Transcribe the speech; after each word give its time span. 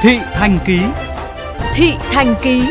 Thị 0.00 0.18
Thành 0.34 0.58
Ký 0.66 0.80
Thị 1.74 1.92
Thành 2.10 2.34
Ký 2.42 2.62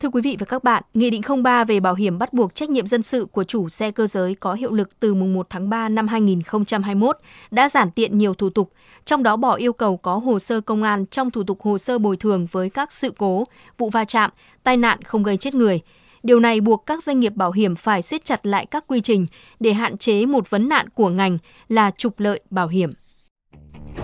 Thưa 0.00 0.08
quý 0.08 0.20
vị 0.22 0.36
và 0.40 0.46
các 0.46 0.64
bạn, 0.64 0.82
Nghị 0.94 1.10
định 1.10 1.22
03 1.42 1.64
về 1.64 1.80
bảo 1.80 1.94
hiểm 1.94 2.18
bắt 2.18 2.32
buộc 2.32 2.54
trách 2.54 2.70
nhiệm 2.70 2.86
dân 2.86 3.02
sự 3.02 3.26
của 3.32 3.44
chủ 3.44 3.68
xe 3.68 3.90
cơ 3.90 4.06
giới 4.06 4.34
có 4.34 4.54
hiệu 4.54 4.72
lực 4.72 5.00
từ 5.00 5.14
mùng 5.14 5.34
1 5.34 5.46
tháng 5.50 5.70
3 5.70 5.88
năm 5.88 6.08
2021 6.08 7.16
đã 7.50 7.68
giảm 7.68 7.90
tiện 7.90 8.18
nhiều 8.18 8.34
thủ 8.34 8.50
tục, 8.50 8.72
trong 9.04 9.22
đó 9.22 9.36
bỏ 9.36 9.54
yêu 9.54 9.72
cầu 9.72 9.96
có 9.96 10.16
hồ 10.16 10.38
sơ 10.38 10.60
công 10.60 10.82
an 10.82 11.06
trong 11.06 11.30
thủ 11.30 11.42
tục 11.42 11.62
hồ 11.62 11.78
sơ 11.78 11.98
bồi 11.98 12.16
thường 12.16 12.46
với 12.50 12.70
các 12.70 12.92
sự 12.92 13.12
cố, 13.18 13.44
vụ 13.78 13.90
va 13.90 14.04
chạm, 14.04 14.30
tai 14.62 14.76
nạn 14.76 15.02
không 15.02 15.22
gây 15.22 15.36
chết 15.36 15.54
người. 15.54 15.80
Điều 16.26 16.40
này 16.40 16.60
buộc 16.60 16.86
các 16.86 17.02
doanh 17.02 17.20
nghiệp 17.20 17.32
bảo 17.36 17.52
hiểm 17.52 17.76
phải 17.76 18.02
siết 18.02 18.24
chặt 18.24 18.46
lại 18.46 18.66
các 18.66 18.84
quy 18.86 19.00
trình 19.00 19.26
để 19.60 19.72
hạn 19.72 19.96
chế 19.96 20.26
một 20.26 20.50
vấn 20.50 20.68
nạn 20.68 20.88
của 20.94 21.10
ngành 21.10 21.38
là 21.68 21.90
trục 21.90 22.20
lợi 22.20 22.40
bảo 22.50 22.68
hiểm. 22.68 22.90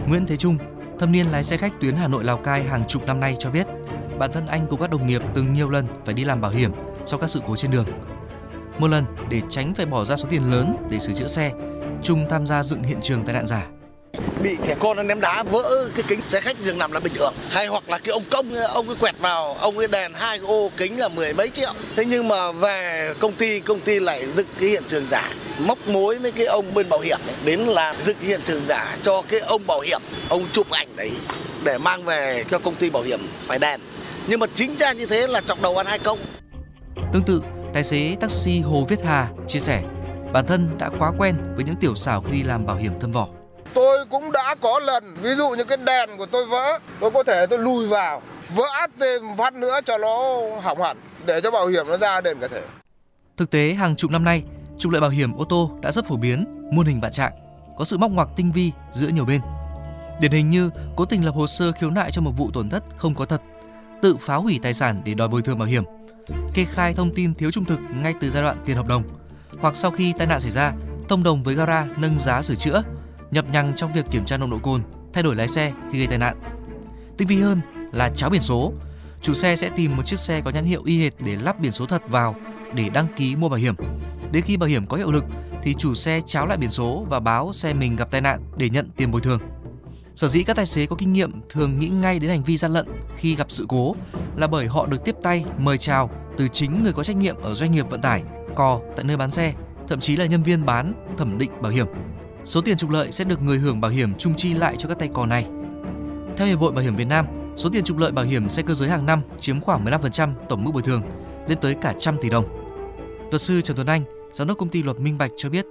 Nguyễn 0.08 0.26
Thế 0.26 0.36
Trung, 0.36 0.58
thâm 0.98 1.12
niên 1.12 1.26
lái 1.26 1.44
xe 1.44 1.56
khách 1.56 1.80
tuyến 1.80 1.96
Hà 1.96 2.08
Nội 2.08 2.24
Lào 2.24 2.36
Cai 2.36 2.64
hàng 2.64 2.84
chục 2.88 3.06
năm 3.06 3.20
nay 3.20 3.36
cho 3.38 3.50
biết, 3.50 3.66
bản 4.18 4.30
thân 4.32 4.46
anh 4.46 4.66
cùng 4.70 4.80
các 4.80 4.90
đồng 4.90 5.06
nghiệp 5.06 5.22
từng 5.34 5.52
nhiều 5.52 5.68
lần 5.68 5.86
phải 6.04 6.14
đi 6.14 6.24
làm 6.24 6.40
bảo 6.40 6.50
hiểm 6.50 6.70
sau 7.06 7.18
các 7.18 7.30
sự 7.30 7.40
cố 7.46 7.56
trên 7.56 7.70
đường. 7.70 7.86
Một 8.78 8.88
lần 8.88 9.04
để 9.30 9.42
tránh 9.48 9.74
phải 9.74 9.86
bỏ 9.86 10.04
ra 10.04 10.16
số 10.16 10.28
tiền 10.30 10.50
lớn 10.50 10.76
để 10.90 10.98
sửa 10.98 11.12
chữa 11.12 11.26
xe, 11.26 11.52
Trung 12.02 12.26
tham 12.30 12.46
gia 12.46 12.62
dựng 12.62 12.82
hiện 12.82 12.98
trường 13.00 13.24
tai 13.24 13.34
nạn 13.34 13.46
giả 13.46 13.66
bị 14.42 14.56
trẻ 14.64 14.74
con 14.80 14.96
nó 14.96 15.02
ném 15.02 15.20
đá 15.20 15.42
vỡ 15.42 15.88
cái 15.94 16.04
kính 16.08 16.20
xe 16.26 16.40
khách 16.40 16.56
dừng 16.62 16.78
nằm 16.78 16.92
là 16.92 17.00
bình 17.00 17.12
thường. 17.14 17.34
Hay 17.50 17.66
hoặc 17.66 17.82
là 17.88 17.98
cái 17.98 18.12
ông 18.12 18.22
công 18.30 18.54
ông 18.54 18.86
cứ 18.86 18.94
quẹt 18.94 19.18
vào 19.18 19.54
ông 19.54 19.78
cái 19.78 19.88
đèn 19.88 20.12
hai 20.14 20.38
ô 20.38 20.70
kính 20.76 21.00
là 21.00 21.08
mười 21.08 21.34
mấy 21.34 21.48
triệu. 21.48 21.72
Thế 21.96 22.04
nhưng 22.04 22.28
mà 22.28 22.52
về 22.52 23.14
công 23.20 23.32
ty 23.32 23.60
công 23.60 23.80
ty 23.80 24.00
lại 24.00 24.26
dựng 24.36 24.46
cái 24.60 24.68
hiện 24.68 24.82
trường 24.88 25.06
giả 25.10 25.32
móc 25.58 25.78
mối 25.86 26.18
với 26.18 26.32
cái 26.32 26.46
ông 26.46 26.74
bên 26.74 26.88
bảo 26.88 27.00
hiểm 27.00 27.18
ấy, 27.26 27.36
đến 27.44 27.60
làm 27.60 27.96
dựng 28.06 28.16
hiện 28.20 28.40
trường 28.44 28.66
giả 28.66 28.96
cho 29.02 29.22
cái 29.28 29.40
ông 29.40 29.66
bảo 29.66 29.80
hiểm. 29.80 30.00
Ông 30.28 30.46
chụp 30.52 30.70
ảnh 30.70 30.96
đấy 30.96 31.10
để 31.64 31.78
mang 31.78 32.04
về 32.04 32.44
cho 32.50 32.58
công 32.58 32.74
ty 32.74 32.90
bảo 32.90 33.02
hiểm 33.02 33.20
phải 33.38 33.58
đèn. 33.58 33.80
Nhưng 34.26 34.40
mà 34.40 34.46
chính 34.54 34.76
ra 34.76 34.92
như 34.92 35.06
thế 35.06 35.26
là 35.26 35.40
chọc 35.40 35.62
đầu 35.62 35.76
ăn 35.76 35.86
hai 35.86 35.98
công 35.98 36.18
tương 37.12 37.22
tự 37.22 37.42
tài 37.74 37.84
xế 37.84 38.16
taxi 38.20 38.60
Hồ 38.60 38.86
Viết 38.88 38.98
Hà 39.04 39.28
chia 39.46 39.60
sẻ 39.60 39.82
bản 40.32 40.46
thân 40.46 40.78
đã 40.78 40.90
quá 40.98 41.12
quen 41.18 41.36
với 41.54 41.64
những 41.64 41.76
tiểu 41.76 41.94
xảo 41.94 42.22
khi 42.22 42.32
đi 42.32 42.42
làm 42.42 42.66
bảo 42.66 42.76
hiểm 42.76 43.00
thâm 43.00 43.12
vỏ 43.12 43.28
tôi 43.74 43.98
cũng 44.10 44.32
đã 44.32 44.54
có 44.60 44.78
lần, 44.78 45.16
ví 45.22 45.30
dụ 45.34 45.50
như 45.50 45.64
cái 45.64 45.76
đèn 45.76 46.10
của 46.18 46.26
tôi 46.26 46.46
vỡ, 46.46 46.78
tôi 47.00 47.10
có 47.10 47.22
thể 47.22 47.46
tôi 47.46 47.58
lùi 47.58 47.88
vào, 47.88 48.22
vỡ 48.54 48.86
thêm 49.00 49.22
phát 49.38 49.54
nữa 49.54 49.80
cho 49.84 49.98
nó 49.98 50.40
hỏng 50.62 50.82
hẳn, 50.82 50.96
để 51.26 51.40
cho 51.40 51.50
bảo 51.50 51.66
hiểm 51.66 51.86
nó 51.88 51.96
ra 51.96 52.20
đền 52.20 52.38
cả 52.40 52.48
thể. 52.48 52.62
Thực 53.36 53.50
tế, 53.50 53.74
hàng 53.74 53.96
chục 53.96 54.10
năm 54.10 54.24
nay, 54.24 54.42
trục 54.78 54.92
lợi 54.92 55.00
bảo 55.00 55.10
hiểm 55.10 55.36
ô 55.36 55.44
tô 55.44 55.70
đã 55.82 55.92
rất 55.92 56.06
phổ 56.06 56.16
biến, 56.16 56.44
muôn 56.72 56.86
hình 56.86 57.00
vạn 57.00 57.12
trạng, 57.12 57.32
có 57.78 57.84
sự 57.84 57.98
móc 57.98 58.10
ngoặc 58.10 58.28
tinh 58.36 58.52
vi 58.52 58.72
giữa 58.92 59.08
nhiều 59.08 59.24
bên. 59.24 59.40
Điển 60.20 60.32
hình 60.32 60.50
như, 60.50 60.70
cố 60.96 61.04
tình 61.04 61.24
lập 61.24 61.32
hồ 61.34 61.46
sơ 61.46 61.72
khiếu 61.72 61.90
nại 61.90 62.10
cho 62.10 62.22
một 62.22 62.32
vụ 62.36 62.50
tổn 62.54 62.70
thất 62.70 62.82
không 62.96 63.14
có 63.14 63.24
thật, 63.24 63.42
tự 64.02 64.16
phá 64.20 64.34
hủy 64.34 64.60
tài 64.62 64.74
sản 64.74 65.02
để 65.04 65.14
đòi 65.14 65.28
bồi 65.28 65.42
thường 65.42 65.58
bảo 65.58 65.68
hiểm, 65.68 65.84
kê 66.54 66.64
khai 66.64 66.94
thông 66.94 67.14
tin 67.14 67.34
thiếu 67.34 67.50
trung 67.50 67.64
thực 67.64 67.80
ngay 67.94 68.14
từ 68.20 68.30
giai 68.30 68.42
đoạn 68.42 68.62
tiền 68.64 68.76
hợp 68.76 68.86
đồng, 68.86 69.02
hoặc 69.60 69.76
sau 69.76 69.90
khi 69.90 70.12
tai 70.18 70.26
nạn 70.26 70.40
xảy 70.40 70.50
ra, 70.50 70.72
thông 71.08 71.22
đồng 71.22 71.42
với 71.42 71.54
gara 71.54 71.86
nâng 71.96 72.18
giá 72.18 72.42
sửa 72.42 72.54
chữa 72.54 72.82
nhập 73.32 73.44
nhằng 73.52 73.72
trong 73.76 73.92
việc 73.92 74.06
kiểm 74.10 74.24
tra 74.24 74.36
nồng 74.36 74.50
độ 74.50 74.58
cồn, 74.58 74.82
thay 75.12 75.22
đổi 75.22 75.36
lái 75.36 75.48
xe 75.48 75.72
khi 75.92 75.98
gây 75.98 76.06
tai 76.06 76.18
nạn. 76.18 76.40
Tinh 77.16 77.28
vi 77.28 77.40
hơn 77.40 77.60
là 77.92 78.08
cháo 78.08 78.30
biển 78.30 78.40
số. 78.40 78.72
Chủ 79.22 79.34
xe 79.34 79.56
sẽ 79.56 79.70
tìm 79.76 79.96
một 79.96 80.02
chiếc 80.06 80.18
xe 80.18 80.40
có 80.40 80.50
nhãn 80.50 80.64
hiệu 80.64 80.82
y 80.84 81.02
hệt 81.02 81.12
để 81.24 81.36
lắp 81.36 81.60
biển 81.60 81.72
số 81.72 81.86
thật 81.86 82.02
vào 82.08 82.36
để 82.74 82.88
đăng 82.88 83.06
ký 83.16 83.36
mua 83.36 83.48
bảo 83.48 83.58
hiểm. 83.58 83.74
Đến 84.32 84.42
khi 84.42 84.56
bảo 84.56 84.68
hiểm 84.68 84.86
có 84.86 84.96
hiệu 84.96 85.12
lực 85.12 85.24
thì 85.62 85.74
chủ 85.74 85.94
xe 85.94 86.20
cháo 86.26 86.46
lại 86.46 86.58
biển 86.58 86.70
số 86.70 87.06
và 87.08 87.20
báo 87.20 87.52
xe 87.52 87.72
mình 87.72 87.96
gặp 87.96 88.10
tai 88.10 88.20
nạn 88.20 88.40
để 88.56 88.70
nhận 88.70 88.90
tiền 88.96 89.10
bồi 89.10 89.20
thường. 89.20 89.40
Sở 90.14 90.28
dĩ 90.28 90.42
các 90.42 90.56
tài 90.56 90.66
xế 90.66 90.86
có 90.86 90.96
kinh 90.96 91.12
nghiệm 91.12 91.32
thường 91.48 91.78
nghĩ 91.78 91.88
ngay 91.88 92.18
đến 92.18 92.30
hành 92.30 92.42
vi 92.42 92.56
gian 92.56 92.72
lận 92.72 92.86
khi 93.16 93.36
gặp 93.36 93.50
sự 93.50 93.66
cố 93.68 93.94
là 94.36 94.46
bởi 94.46 94.66
họ 94.66 94.86
được 94.86 95.04
tiếp 95.04 95.16
tay 95.22 95.44
mời 95.58 95.78
chào 95.78 96.10
từ 96.36 96.48
chính 96.48 96.82
người 96.82 96.92
có 96.92 97.04
trách 97.04 97.16
nhiệm 97.16 97.36
ở 97.42 97.54
doanh 97.54 97.72
nghiệp 97.72 97.90
vận 97.90 98.00
tải, 98.00 98.22
cò 98.54 98.80
tại 98.96 99.04
nơi 99.04 99.16
bán 99.16 99.30
xe, 99.30 99.54
thậm 99.88 100.00
chí 100.00 100.16
là 100.16 100.26
nhân 100.26 100.42
viên 100.42 100.66
bán 100.66 100.94
thẩm 101.18 101.38
định 101.38 101.50
bảo 101.62 101.72
hiểm. 101.72 101.86
Số 102.44 102.60
tiền 102.60 102.76
trục 102.76 102.90
lợi 102.90 103.12
sẽ 103.12 103.24
được 103.24 103.42
người 103.42 103.58
hưởng 103.58 103.80
bảo 103.80 103.90
hiểm 103.90 104.14
trung 104.18 104.34
chi 104.36 104.54
lại 104.54 104.76
cho 104.76 104.88
các 104.88 104.98
tay 104.98 105.08
cò 105.14 105.26
này. 105.26 105.46
Theo 106.36 106.48
Hiệp 106.48 106.58
hội 106.58 106.72
Bảo 106.72 106.84
hiểm 106.84 106.96
Việt 106.96 107.04
Nam, 107.04 107.26
số 107.56 107.70
tiền 107.72 107.84
trục 107.84 107.96
lợi 107.98 108.12
bảo 108.12 108.24
hiểm 108.24 108.48
xe 108.48 108.62
cơ 108.62 108.74
giới 108.74 108.88
hàng 108.88 109.06
năm 109.06 109.22
chiếm 109.40 109.60
khoảng 109.60 109.84
15% 109.84 110.34
tổng 110.48 110.64
mức 110.64 110.70
bồi 110.74 110.82
thường, 110.82 111.02
lên 111.48 111.58
tới 111.60 111.74
cả 111.74 111.94
trăm 111.98 112.16
tỷ 112.20 112.30
đồng. 112.30 112.44
Luật 113.30 113.40
sư 113.40 113.60
Trần 113.60 113.76
Tuấn 113.76 113.86
Anh, 113.86 114.04
giám 114.32 114.48
đốc 114.48 114.58
công 114.58 114.68
ty 114.68 114.82
luật 114.82 115.00
Minh 115.00 115.18
Bạch 115.18 115.30
cho 115.36 115.50
biết, 115.50 115.66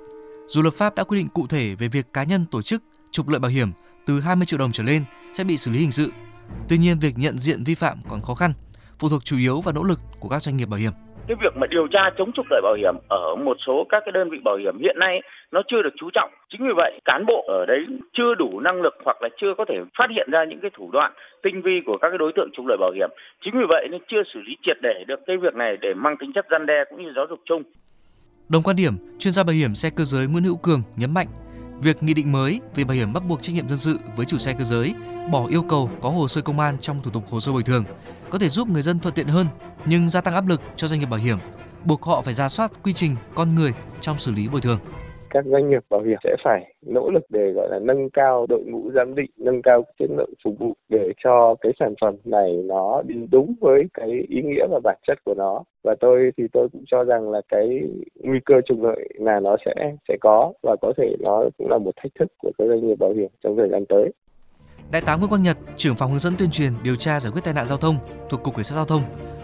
dù 0.48 0.62
luật 0.62 0.74
pháp 0.74 0.96
đã 0.96 1.04
quy 1.04 1.18
định 1.18 1.28
cụ 1.28 1.48
thể 1.48 1.76
về 1.76 1.88
việc 1.88 2.14
cá 2.14 2.24
nhân 2.24 2.46
tổ 2.52 2.62
chức 2.62 2.84
trục 3.12 3.28
lợi 3.28 3.40
bảo 3.40 3.52
hiểm 3.52 3.72
từ 4.06 4.20
20 4.20 4.46
triệu 4.46 4.60
đồng 4.60 4.72
trở 4.72 4.84
lên 4.84 5.04
sẽ 5.34 5.44
bị 5.44 5.58
xử 5.58 5.72
lý 5.72 5.80
hình 5.80 5.92
sự, 5.92 6.12
tuy 6.68 6.78
nhiên 6.78 7.00
việc 7.00 7.18
nhận 7.18 7.40
diện 7.40 7.64
vi 7.64 7.76
phạm 7.76 8.02
còn 8.10 8.22
khó 8.22 8.36
khăn, 8.36 8.54
phụ 9.02 9.10
thuộc 9.10 9.26
chủ 9.26 9.38
yếu 9.38 9.62
vào 9.62 9.74
nỗ 9.74 9.84
lực 9.84 10.00
của 10.20 10.30
các 10.30 10.42
doanh 10.42 10.58
nghiệp 10.58 10.66
bảo 10.66 10.80
hiểm. 10.80 10.92
Cái 11.28 11.38
việc 11.42 11.58
mà 11.58 11.68
điều 11.68 11.88
tra 11.88 12.10
chống 12.18 12.32
trục 12.32 12.46
lợi 12.50 12.62
bảo 12.64 12.74
hiểm 12.74 12.96
ở 13.10 13.36
một 13.36 13.58
số 13.66 13.86
các 13.90 14.04
cái 14.06 14.12
đơn 14.12 14.30
vị 14.30 14.40
bảo 14.44 14.58
hiểm 14.58 14.80
hiện 14.80 14.96
nay 15.00 15.22
nó 15.52 15.62
chưa 15.68 15.82
được 15.82 15.94
chú 16.00 16.10
trọng. 16.14 16.32
Chính 16.50 16.62
vì 16.68 16.74
vậy 16.76 17.00
cán 17.06 17.26
bộ 17.26 17.46
ở 17.48 17.66
đấy 17.66 17.86
chưa 18.14 18.36
đủ 18.36 18.60
năng 18.60 18.82
lực 18.82 18.94
hoặc 19.06 19.18
là 19.22 19.30
chưa 19.42 19.54
có 19.58 19.66
thể 19.70 19.76
phát 19.98 20.10
hiện 20.10 20.30
ra 20.32 20.44
những 20.44 20.60
cái 20.62 20.72
thủ 20.78 20.90
đoạn 20.94 21.14
tinh 21.44 21.62
vi 21.62 21.82
của 21.86 21.98
các 22.02 22.10
cái 22.10 22.18
đối 22.18 22.32
tượng 22.36 22.50
trục 22.54 22.66
lợi 22.66 22.78
bảo 22.78 22.92
hiểm. 22.96 23.10
Chính 23.42 23.54
vì 23.60 23.66
vậy 23.70 23.88
nên 23.92 24.02
chưa 24.08 24.24
xử 24.34 24.40
lý 24.48 24.58
triệt 24.64 24.78
để 24.82 25.04
được 25.08 25.20
cái 25.28 25.38
việc 25.38 25.56
này 25.56 25.78
để 25.82 25.94
mang 25.94 26.18
tính 26.20 26.32
chất 26.36 26.46
gian 26.52 26.66
đe 26.66 26.84
cũng 26.90 27.06
như 27.06 27.12
giáo 27.16 27.26
dục 27.30 27.40
chung. 27.46 27.64
Đồng 28.50 28.64
quan 28.64 28.76
điểm, 28.76 28.94
chuyên 29.20 29.32
gia 29.32 29.44
bảo 29.44 29.54
hiểm 29.54 29.76
xe 29.76 29.90
cơ 29.90 30.04
giới 30.04 30.28
Nguyễn 30.28 30.44
Hữu 30.44 30.58
Cường 30.58 30.82
nhấn 30.96 31.14
mạnh, 31.14 31.28
việc 31.82 32.04
nghị 32.04 32.14
định 32.14 32.32
mới 32.32 32.62
về 32.76 32.84
bảo 32.84 32.96
hiểm 32.96 33.14
bắt 33.14 33.24
buộc 33.28 33.42
trách 33.42 33.56
nhiệm 33.56 33.70
dân 33.70 33.80
sự 33.80 34.00
với 34.16 34.26
chủ 34.26 34.38
xe 34.38 34.54
cơ 34.54 34.64
giới 34.64 34.94
bỏ 35.32 35.48
yêu 35.48 35.64
cầu 35.64 35.90
có 36.02 36.10
hồ 36.10 36.28
sơ 36.28 36.42
công 36.42 36.60
an 36.60 36.78
trong 36.82 37.04
thủ 37.04 37.12
tục 37.12 37.24
hồ 37.30 37.40
sơ 37.40 37.52
bồi 37.52 37.64
thường 37.64 37.84
có 38.30 38.40
thể 38.40 38.50
giúp 38.50 38.70
người 38.70 38.82
dân 38.82 39.00
thuận 39.00 39.16
tiện 39.16 39.28
hơn 39.28 39.48
nhưng 39.86 40.10
gia 40.10 40.22
tăng 40.22 40.34
áp 40.34 40.48
lực 40.48 40.62
cho 40.76 40.88
doanh 40.88 41.00
nghiệp 41.00 41.06
bảo 41.06 41.20
hiểm, 41.20 41.38
buộc 41.86 42.04
họ 42.04 42.22
phải 42.22 42.34
ra 42.34 42.50
soát 42.50 42.72
quy 42.84 42.94
trình 42.94 43.16
con 43.36 43.56
người 43.56 43.74
trong 44.02 44.20
xử 44.20 44.32
lý 44.32 44.48
bồi 44.48 44.62
thường 44.62 44.80
các 45.32 45.46
doanh 45.46 45.70
nghiệp 45.70 45.84
bảo 45.90 46.02
hiểm 46.02 46.18
sẽ 46.24 46.36
phải 46.44 46.74
nỗ 46.86 47.10
lực 47.10 47.26
để 47.30 47.52
gọi 47.52 47.68
là 47.72 47.80
nâng 47.80 48.10
cao 48.10 48.46
đội 48.50 48.64
ngũ 48.64 48.92
giám 48.92 49.16
định, 49.16 49.32
nâng 49.38 49.62
cao 49.62 49.84
chất 50.00 50.10
lượng 50.18 50.34
phục 50.44 50.60
vụ 50.60 50.74
để 50.90 51.14
cho 51.24 51.56
cái 51.62 51.72
sản 51.80 51.94
phẩm 52.02 52.16
này 52.26 52.62
nó 52.66 53.02
đi 53.08 53.16
đúng 53.32 53.54
với 53.62 53.84
cái 53.94 54.10
ý 54.30 54.42
nghĩa 54.42 54.68
và 54.72 54.80
bản 54.84 54.98
chất 55.08 55.18
của 55.26 55.34
nó. 55.34 55.64
Và 55.84 55.96
tôi 56.00 56.32
thì 56.38 56.44
tôi 56.54 56.70
cũng 56.70 56.84
cho 56.88 57.04
rằng 57.04 57.30
là 57.30 57.42
cái 57.50 57.82
nguy 58.16 58.40
cơ 58.46 58.56
trục 58.66 58.84
lợi 58.84 59.10
là 59.20 59.40
nó 59.40 59.58
sẽ 59.66 59.74
sẽ 60.08 60.18
có 60.22 60.54
và 60.64 60.76
có 60.82 60.94
thể 60.98 61.16
nó 61.20 61.44
cũng 61.58 61.70
là 61.70 61.78
một 61.78 61.92
thách 61.96 62.16
thức 62.20 62.28
của 62.38 62.52
các 62.58 62.66
doanh 62.68 62.88
nghiệp 62.88 62.96
bảo 63.00 63.14
hiểm 63.14 63.30
trong 63.44 63.58
thời 63.58 63.70
gian 63.70 63.86
tới. 63.90 64.12
Đại 64.92 65.02
tá 65.06 65.16
Nguyễn 65.16 65.30
Quang 65.30 65.44
Nhật, 65.44 65.58
trưởng 65.76 65.96
phòng 65.96 66.10
hướng 66.10 66.20
dẫn 66.20 66.34
tuyên 66.40 66.52
truyền 66.52 66.72
điều 66.84 66.96
tra 66.96 67.20
giải 67.20 67.32
quyết 67.32 67.42
tai 67.44 67.54
nạn 67.54 67.68
giao 67.68 67.78
thông 67.78 67.96
thuộc 68.30 68.44
Cục 68.44 68.56
Cảnh 68.56 68.64
sát 68.64 68.76
giao 68.76 68.86
thông, 68.86 69.02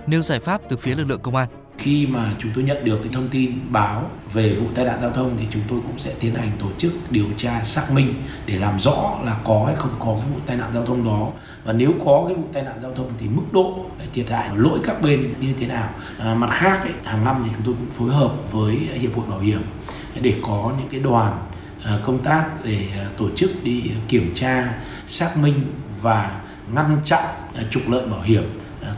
nêu 0.08 0.22
giải 0.22 0.40
pháp 0.40 0.62
từ 0.70 0.78
phía 0.78 0.96
lực 0.96 1.06
lượng 1.10 1.20
công 1.24 1.36
an. 1.36 1.48
Khi 1.78 2.08
mà 2.08 2.32
chúng 2.40 2.52
tôi 2.56 2.64
nhận 2.64 2.86
được 2.86 3.00
cái 3.04 3.10
thông 3.14 3.28
tin 3.28 3.52
báo 3.70 4.10
về 4.34 4.56
vụ 4.56 4.66
tai 4.76 4.86
nạn 4.86 4.98
giao 5.02 5.12
thông 5.12 5.38
thì 5.40 5.46
chúng 5.52 5.62
tôi 5.70 5.80
cũng 5.88 6.00
sẽ 6.00 6.14
tiến 6.20 6.36
hành 6.36 6.50
tổ 6.60 6.68
chức 6.78 6.94
điều 7.12 7.26
tra 7.38 7.64
xác 7.64 7.92
minh 7.92 8.14
để 8.46 8.60
làm 8.60 8.80
rõ 8.80 9.20
là 9.26 9.38
có 9.44 9.64
hay 9.66 9.76
không 9.76 9.92
có 10.00 10.18
cái 10.22 10.30
vụ 10.34 10.40
tai 10.46 10.58
nạn 10.58 10.72
giao 10.74 10.86
thông 10.86 11.06
đó 11.06 11.28
và 11.64 11.74
nếu 11.74 11.94
có 12.06 12.24
cái 12.28 12.36
vụ 12.36 12.44
tai 12.54 12.64
nạn 12.64 12.80
giao 12.82 12.94
thông 12.94 13.10
thì 13.20 13.28
mức 13.28 13.44
độ 13.52 13.86
ờ, 14.00 14.06
thiệt 14.14 14.30
hại 14.30 14.50
lỗi 14.56 14.80
các 14.84 15.02
bên 15.02 15.34
như 15.40 15.54
thế 15.60 15.68
nào. 15.68 15.90
À, 16.20 16.36
mặt 16.36 16.50
khác 16.52 16.80
ấy, 16.82 16.94
hàng 17.04 17.26
năm 17.26 17.42
thì 17.46 17.50
chúng 17.56 17.66
tôi 17.66 17.76
cũng 17.80 17.92
phối 17.92 18.16
hợp 18.16 18.32
với 18.52 18.76
hiệp 18.76 19.16
hội 19.16 19.26
bảo 19.30 19.40
hiểm 19.40 19.62
để 20.22 20.34
có 20.42 20.74
những 20.80 20.90
cái 20.90 21.00
đoàn 21.00 21.38
ờ, 21.84 22.02
công 22.04 22.24
tác 22.24 22.46
để 22.64 22.88
tổ 23.18 23.30
chức 23.36 23.64
đi 23.64 23.92
kiểm 24.08 24.32
tra 24.34 24.74
xác 25.08 25.38
minh 25.38 25.62
và 26.02 26.42
ngăn 26.74 26.98
chặn 27.04 27.24
trục 27.70 27.90
lợi 27.90 28.08
bảo 28.08 28.22
hiểm 28.22 28.44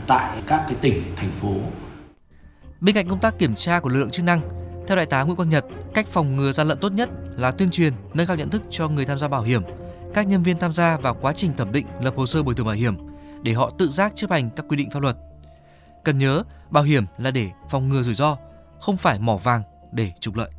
tại 0.06 0.30
các 0.46 0.62
cái 0.66 0.76
tỉnh 0.80 1.02
thành 1.16 1.30
phố. 1.30 1.54
Bên 2.80 2.94
cạnh 2.94 3.08
công 3.08 3.20
tác 3.20 3.38
kiểm 3.38 3.54
tra 3.54 3.80
của 3.80 3.88
lực 3.88 3.98
lượng 3.98 4.10
chức 4.10 4.24
năng, 4.24 4.40
theo 4.86 4.96
đại 4.96 5.06
tá 5.06 5.22
Nguyễn 5.22 5.36
Quang 5.36 5.50
Nhật, 5.50 5.64
cách 5.94 6.06
phòng 6.06 6.36
ngừa 6.36 6.52
gian 6.52 6.68
lận 6.68 6.78
tốt 6.78 6.92
nhất 6.92 7.10
là 7.36 7.50
tuyên 7.50 7.70
truyền, 7.70 7.92
nâng 8.14 8.26
cao 8.26 8.36
nhận 8.36 8.50
thức 8.50 8.62
cho 8.70 8.88
người 8.88 9.04
tham 9.04 9.18
gia 9.18 9.28
bảo 9.28 9.42
hiểm, 9.42 9.62
các 10.14 10.26
nhân 10.26 10.42
viên 10.42 10.58
tham 10.58 10.72
gia 10.72 10.96
vào 10.96 11.14
quá 11.20 11.32
trình 11.32 11.56
thẩm 11.56 11.72
định 11.72 11.86
lập 12.00 12.14
hồ 12.16 12.26
sơ 12.26 12.42
bồi 12.42 12.54
thường 12.54 12.66
bảo 12.66 12.74
hiểm 12.74 12.96
để 13.42 13.52
họ 13.52 13.70
tự 13.78 13.88
giác 13.88 14.12
chấp 14.14 14.30
hành 14.30 14.50
các 14.56 14.66
quy 14.68 14.76
định 14.76 14.90
pháp 14.90 15.02
luật. 15.02 15.16
Cần 16.04 16.18
nhớ, 16.18 16.42
bảo 16.70 16.84
hiểm 16.84 17.04
là 17.18 17.30
để 17.30 17.50
phòng 17.70 17.88
ngừa 17.88 18.02
rủi 18.02 18.14
ro, 18.14 18.36
không 18.80 18.96
phải 18.96 19.18
mỏ 19.18 19.36
vàng 19.36 19.62
để 19.92 20.12
trục 20.20 20.34
lợi. 20.36 20.50